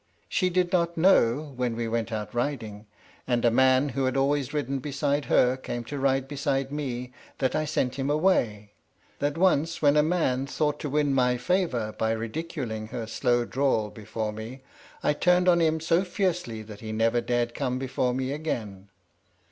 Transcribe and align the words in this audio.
She 0.27 0.49
did 0.49 0.71
not 0.71 0.97
know, 0.97 1.53
when 1.57 1.75
we 1.75 1.87
went 1.87 2.11
out 2.11 2.33
riding, 2.33 2.87
and 3.27 3.45
a 3.45 3.51
man 3.51 3.89
who 3.89 4.05
had 4.05 4.17
always 4.17 4.51
ridden 4.51 4.79
beside 4.79 5.25
her 5.25 5.55
came 5.55 5.83
to 5.83 5.99
ride 5.99 6.27
beside 6.27 6.71
me, 6.71 7.13
that 7.37 7.53
I 7.55 7.65
sent 7.65 7.99
him 7.99 8.09
away; 8.09 8.71
that 9.19 9.37
once 9.37 9.79
when 9.79 9.95
a 9.95 10.01
man 10.01 10.47
thought 10.47 10.79
to 10.79 10.89
win 10.89 11.13
my 11.13 11.37
favour 11.37 11.91
by 11.95 12.13
ridiculing 12.13 12.87
her 12.87 13.05
slow 13.05 13.45
drawl 13.45 13.91
before 13.91 14.33
me 14.33 14.61
I 15.03 15.13
turned 15.13 15.47
on 15.47 15.61
him 15.61 15.79
so 15.79 16.03
fiercely 16.03 16.63
that 16.63 16.79
he 16.79 16.91
never 16.91 17.21
dared 17.21 17.53
come 17.53 17.77
before 17.77 18.15
me 18.15 18.31
again. 18.31 18.89